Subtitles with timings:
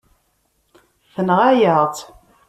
[1.13, 2.03] Tenɣa-yaɣ-tt.